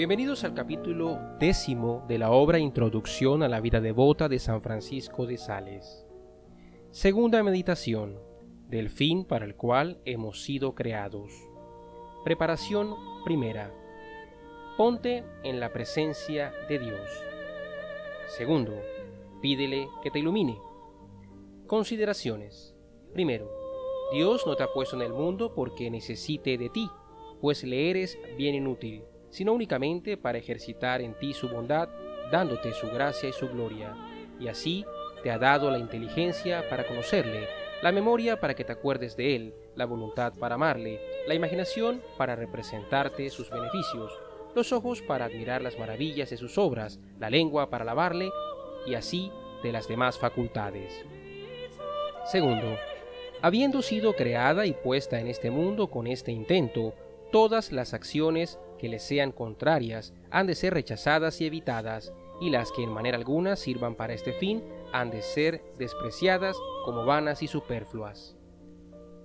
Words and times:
Bienvenidos 0.00 0.44
al 0.44 0.54
capítulo 0.54 1.18
décimo 1.38 2.06
de 2.08 2.16
la 2.16 2.30
obra 2.30 2.58
Introducción 2.58 3.42
a 3.42 3.48
la 3.50 3.60
vida 3.60 3.82
devota 3.82 4.30
de 4.30 4.38
San 4.38 4.62
Francisco 4.62 5.26
de 5.26 5.36
Sales. 5.36 6.06
Segunda 6.90 7.42
meditación 7.42 8.18
del 8.70 8.88
fin 8.88 9.26
para 9.26 9.44
el 9.44 9.56
cual 9.56 10.00
hemos 10.06 10.42
sido 10.42 10.74
creados. 10.74 11.30
Preparación 12.24 12.94
primera. 13.26 13.74
Ponte 14.78 15.22
en 15.42 15.60
la 15.60 15.70
presencia 15.70 16.50
de 16.66 16.78
Dios. 16.78 17.10
Segundo, 18.26 18.80
pídele 19.42 19.86
que 20.02 20.10
te 20.10 20.20
ilumine. 20.20 20.58
Consideraciones. 21.66 22.74
Primero, 23.12 23.50
Dios 24.14 24.46
no 24.46 24.56
te 24.56 24.62
ha 24.62 24.72
puesto 24.72 24.96
en 24.96 25.02
el 25.02 25.12
mundo 25.12 25.52
porque 25.54 25.90
necesite 25.90 26.56
de 26.56 26.70
ti, 26.70 26.88
pues 27.42 27.64
le 27.64 27.90
eres 27.90 28.18
bien 28.38 28.54
inútil 28.54 29.04
sino 29.30 29.52
únicamente 29.52 30.16
para 30.16 30.38
ejercitar 30.38 31.00
en 31.00 31.14
ti 31.14 31.32
su 31.32 31.48
bondad, 31.48 31.88
dándote 32.30 32.72
su 32.72 32.88
gracia 32.88 33.28
y 33.28 33.32
su 33.32 33.48
gloria. 33.48 33.96
Y 34.38 34.48
así 34.48 34.84
te 35.22 35.30
ha 35.30 35.38
dado 35.38 35.70
la 35.70 35.78
inteligencia 35.78 36.68
para 36.68 36.86
conocerle, 36.86 37.48
la 37.82 37.92
memoria 37.92 38.38
para 38.40 38.54
que 38.54 38.64
te 38.64 38.72
acuerdes 38.72 39.16
de 39.16 39.36
él, 39.36 39.54
la 39.74 39.86
voluntad 39.86 40.32
para 40.38 40.56
amarle, 40.56 41.00
la 41.26 41.34
imaginación 41.34 42.02
para 42.18 42.36
representarte 42.36 43.30
sus 43.30 43.50
beneficios, 43.50 44.12
los 44.54 44.72
ojos 44.72 45.00
para 45.02 45.26
admirar 45.26 45.62
las 45.62 45.78
maravillas 45.78 46.30
de 46.30 46.36
sus 46.36 46.58
obras, 46.58 46.98
la 47.18 47.30
lengua 47.30 47.70
para 47.70 47.82
alabarle, 47.82 48.30
y 48.86 48.94
así 48.94 49.30
de 49.62 49.72
las 49.72 49.88
demás 49.88 50.18
facultades. 50.18 51.04
Segundo, 52.26 52.76
habiendo 53.42 53.82
sido 53.82 54.14
creada 54.14 54.66
y 54.66 54.72
puesta 54.72 55.20
en 55.20 55.26
este 55.26 55.50
mundo 55.50 55.88
con 55.88 56.06
este 56.06 56.32
intento, 56.32 56.94
todas 57.30 57.72
las 57.72 57.94
acciones 57.94 58.58
que 58.78 58.88
le 58.88 58.98
sean 58.98 59.32
contrarias 59.32 60.14
han 60.30 60.46
de 60.46 60.54
ser 60.54 60.74
rechazadas 60.74 61.40
y 61.40 61.46
evitadas, 61.46 62.12
y 62.40 62.50
las 62.50 62.72
que 62.72 62.82
en 62.82 62.90
manera 62.90 63.18
alguna 63.18 63.56
sirvan 63.56 63.94
para 63.94 64.14
este 64.14 64.32
fin 64.32 64.64
han 64.92 65.10
de 65.10 65.22
ser 65.22 65.62
despreciadas 65.78 66.56
como 66.84 67.04
vanas 67.04 67.42
y 67.42 67.48
superfluas. 67.48 68.36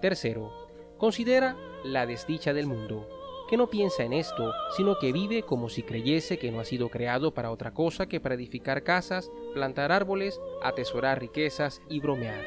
Tercero, 0.00 0.52
considera 0.96 1.56
la 1.84 2.06
desdicha 2.06 2.52
del 2.52 2.66
mundo, 2.66 3.08
que 3.48 3.56
no 3.56 3.68
piensa 3.68 4.04
en 4.04 4.12
esto, 4.12 4.52
sino 4.76 4.98
que 4.98 5.12
vive 5.12 5.42
como 5.42 5.68
si 5.68 5.82
creyese 5.82 6.38
que 6.38 6.52
no 6.52 6.60
ha 6.60 6.64
sido 6.64 6.88
creado 6.88 7.34
para 7.34 7.50
otra 7.50 7.74
cosa 7.74 8.06
que 8.06 8.20
para 8.20 8.36
edificar 8.36 8.84
casas, 8.84 9.30
plantar 9.54 9.90
árboles, 9.90 10.40
atesorar 10.62 11.18
riquezas 11.18 11.82
y 11.88 11.98
bromear. 11.98 12.44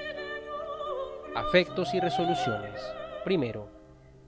Afectos 1.36 1.94
y 1.94 1.99
resoluciones. 1.99 2.80
Primero, 3.25 3.83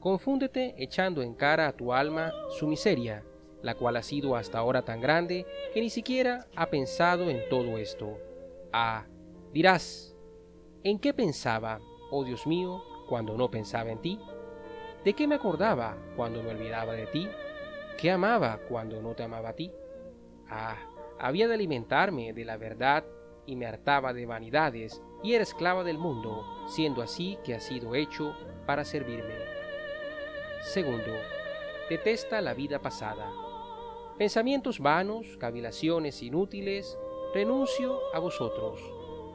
confúndete 0.06 0.75
echando 0.78 1.23
en 1.23 1.34
cara 1.34 1.67
a 1.67 1.72
tu 1.72 1.92
alma 1.92 2.31
su 2.52 2.67
miseria, 2.67 3.23
la 3.64 3.73
cual 3.73 3.98
ha 3.98 4.03
sido 4.03 4.36
hasta 4.36 4.59
ahora 4.59 4.84
tan 4.84 5.02
grande 5.02 5.48
que 5.73 5.81
ni 5.81 5.89
siquiera 5.89 6.45
ha 6.56 6.67
pensado 6.67 7.28
en 7.31 7.50
todo 7.50 7.80
esto. 7.80 8.20
Ah, 8.72 9.08
dirás, 9.52 10.16
¿en 10.83 11.00
qué 11.00 11.11
pensaba, 11.11 11.80
oh 12.11 12.23
Dios 12.23 12.45
mío, 12.45 12.83
cuando 13.09 13.36
no 13.36 13.50
pensaba 13.50 13.89
en 13.89 14.00
ti? 14.00 14.20
¿De 15.03 15.14
qué 15.14 15.26
me 15.26 15.33
acordaba 15.33 15.98
cuando 16.16 16.44
me 16.44 16.52
olvidaba 16.52 16.94
de 16.94 17.08
ti? 17.08 17.28
¿Qué 17.98 18.11
amaba 18.11 18.59
cuando 18.70 19.02
no 19.02 19.16
te 19.16 19.23
amaba 19.23 19.50
a 19.50 19.56
ti? 19.56 19.72
Ah, 20.48 20.78
había 21.17 21.48
de 21.48 21.56
alimentarme 21.56 22.31
de 22.31 22.45
la 22.45 22.58
verdad 22.58 23.06
y 23.48 23.56
me 23.56 23.66
hartaba 23.66 24.14
de 24.14 24.28
vanidades 24.28 25.02
y 25.23 25.33
era 25.33 25.42
esclava 25.42 25.83
del 25.83 25.98
mundo, 25.98 26.45
siendo 26.67 27.02
así 27.02 27.39
que 27.44 27.56
ha 27.56 27.59
sido 27.59 27.95
hecho 27.95 28.36
para 28.67 28.86
servirme. 28.86 29.55
Segundo, 30.66 31.13
detesta 31.89 32.41
la 32.41 32.55
vida 32.55 32.81
pasada. 32.81 33.31
Pensamientos 34.17 34.80
vanos, 34.80 35.38
cavilaciones 35.38 36.23
inútiles, 36.23 36.98
renuncio 37.36 37.99
a 38.15 38.20
vosotros. 38.20 38.81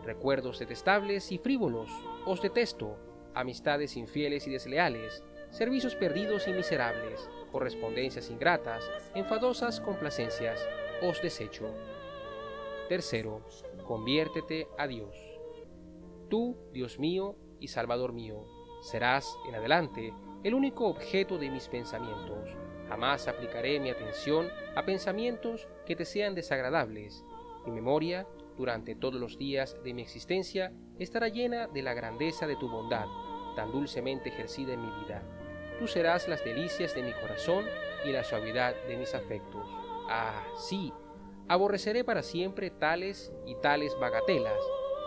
Recuerdos 0.04 0.58
detestables 0.58 1.30
y 1.30 1.38
frívolos, 1.38 1.88
os 2.26 2.42
detesto. 2.42 2.96
Amistades 3.32 3.96
infieles 3.96 4.48
y 4.48 4.50
desleales, 4.50 5.22
servicios 5.50 5.94
perdidos 5.94 6.48
y 6.48 6.52
miserables, 6.52 7.30
correspondencias 7.52 8.28
ingratas, 8.28 8.91
enfadosas 9.14 9.80
complacencias, 9.80 10.60
os 11.00 11.22
desecho. 11.22 11.72
Tercero, 12.88 13.47
conviértete 13.86 14.66
a 14.76 14.88
Dios. 14.88 15.14
Tú, 16.28 16.56
Dios 16.72 16.98
mío 16.98 17.36
y 17.60 17.68
Salvador 17.68 18.12
mío, 18.12 18.44
serás 18.80 19.38
en 19.48 19.54
adelante 19.54 20.14
el 20.42 20.54
único 20.54 20.86
objeto 20.86 21.38
de 21.38 21.50
mis 21.50 21.68
pensamientos. 21.68 22.48
Jamás 22.88 23.28
aplicaré 23.28 23.78
mi 23.78 23.91
atención 23.91 24.48
a 24.74 24.84
pensamientos 24.84 25.68
que 25.86 25.94
te 25.94 26.04
sean 26.04 26.34
desagradables. 26.34 27.24
Mi 27.66 27.72
memoria, 27.72 28.26
durante 28.56 28.94
todos 28.94 29.20
los 29.20 29.38
días 29.38 29.76
de 29.84 29.94
mi 29.94 30.02
existencia, 30.02 30.72
estará 30.98 31.28
llena 31.28 31.68
de 31.68 31.82
la 31.82 31.94
grandeza 31.94 32.46
de 32.46 32.56
tu 32.56 32.68
bondad, 32.68 33.06
tan 33.54 33.70
dulcemente 33.70 34.30
ejercida 34.30 34.72
en 34.72 34.80
mi 34.80 35.04
vida. 35.04 35.22
Tú 35.78 35.86
serás 35.86 36.26
las 36.26 36.44
delicias 36.44 36.94
de 36.94 37.02
mi 37.02 37.12
corazón 37.12 37.66
y 38.04 38.12
la 38.12 38.24
suavidad 38.24 38.74
de 38.88 38.97
mis 38.97 39.14
afectos. 39.14 39.66
Ah, 40.08 40.42
sí, 40.56 40.92
aborreceré 41.48 42.02
para 42.02 42.22
siempre 42.22 42.70
tales 42.70 43.32
y 43.47 43.54
tales 43.56 43.97
bagatelas 44.00 44.58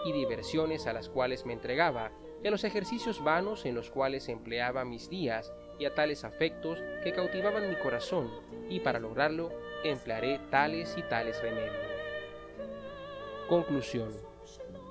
y 0.05 0.11
diversiones 0.11 0.87
a 0.87 0.93
las 0.93 1.09
cuales 1.09 1.45
me 1.45 1.53
entregaba 1.53 2.11
y 2.43 2.47
a 2.47 2.51
los 2.51 2.63
ejercicios 2.63 3.23
vanos 3.23 3.65
en 3.65 3.75
los 3.75 3.89
cuales 3.89 4.27
empleaba 4.29 4.83
mis 4.83 5.09
días 5.09 5.53
y 5.79 5.85
a 5.85 5.93
tales 5.93 6.23
afectos 6.23 6.79
que 7.03 7.13
cautivaban 7.13 7.69
mi 7.69 7.75
corazón, 7.75 8.29
y 8.69 8.79
para 8.79 8.99
lograrlo 8.99 9.51
emplearé 9.83 10.39
tales 10.49 10.95
y 10.97 11.03
tales 11.03 11.41
remedios. 11.41 11.73
Conclusión. 13.47 14.11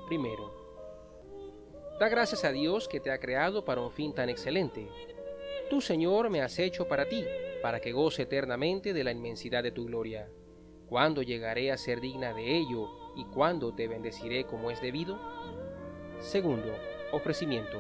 Primero. 0.07 0.53
Da 1.99 2.09
gracias 2.09 2.45
a 2.45 2.53
Dios 2.53 2.89
que 2.89 3.01
te 3.01 3.11
ha 3.11 3.19
creado 3.19 3.65
para 3.65 3.81
un 3.81 3.91
fin 3.91 4.15
tan 4.15 4.29
excelente. 4.29 4.89
Tú, 5.71 5.81
Señor, 5.81 6.31
me 6.31 6.43
has 6.43 6.59
hecho 6.59 6.89
para 6.89 7.09
ti, 7.09 7.25
para 7.63 7.81
que 7.81 7.93
goce 7.93 8.23
eternamente 8.23 8.93
de 8.93 9.05
la 9.05 9.13
inmensidad 9.13 9.63
de 9.63 9.73
tu 9.73 9.87
gloria. 9.87 10.29
¿Cuándo 10.89 11.23
llegaré 11.23 11.71
a 11.71 11.79
ser 11.79 12.01
digna 12.01 12.35
de 12.35 12.57
ello 12.57 13.02
y 13.17 13.25
cuándo 13.27 13.75
te 13.75 13.89
bendeciré 13.89 14.45
como 14.45 14.71
es 14.71 14.81
debido? 14.81 15.19
Segundo, 16.21 16.73
Ofrecimiento. 17.13 17.79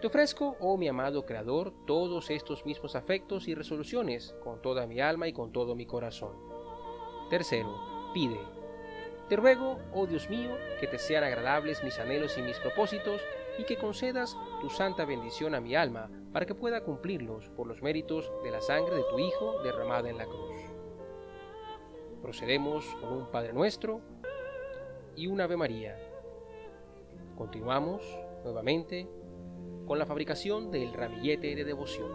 Te 0.00 0.08
ofrezco, 0.08 0.56
oh 0.58 0.76
mi 0.76 0.88
amado 0.88 1.24
Creador, 1.24 1.72
todos 1.86 2.30
estos 2.30 2.66
mismos 2.66 2.96
afectos 2.96 3.46
y 3.46 3.54
resoluciones, 3.54 4.34
con 4.42 4.60
toda 4.60 4.88
mi 4.88 5.00
alma 5.00 5.28
y 5.28 5.32
con 5.32 5.52
todo 5.52 5.76
mi 5.76 5.86
corazón. 5.86 6.32
Tercero, 7.30 7.72
pide. 8.12 8.40
Te 9.28 9.36
ruego, 9.36 9.78
oh 9.94 10.08
Dios 10.08 10.28
mío, 10.28 10.50
que 10.80 10.88
te 10.88 10.98
sean 10.98 11.22
agradables 11.22 11.84
mis 11.84 12.00
anhelos 12.00 12.36
y 12.38 12.42
mis 12.42 12.58
propósitos, 12.58 13.22
y 13.56 13.62
que 13.62 13.76
concedas 13.76 14.36
tu 14.60 14.68
santa 14.68 15.04
bendición 15.04 15.54
a 15.54 15.60
mi 15.60 15.76
alma, 15.76 16.10
para 16.32 16.46
que 16.46 16.56
pueda 16.56 16.82
cumplirlos 16.82 17.50
por 17.50 17.68
los 17.68 17.82
méritos 17.82 18.32
de 18.42 18.50
la 18.50 18.60
sangre 18.60 18.96
de 18.96 19.04
tu 19.04 19.20
Hijo 19.20 19.62
derramada 19.62 20.10
en 20.10 20.18
la 20.18 20.26
cruz. 20.26 20.56
Procedemos 22.20 22.84
con 23.00 23.12
un 23.12 23.30
Padre 23.30 23.52
nuestro 23.52 24.00
y 25.16 25.26
un 25.26 25.40
Ave 25.40 25.56
María. 25.56 25.96
Continuamos 27.36 28.02
nuevamente 28.44 29.08
con 29.86 29.98
la 29.98 30.06
fabricación 30.06 30.70
del 30.70 30.92
ramillete 30.92 31.54
de 31.54 31.64
devoción. 31.64 32.10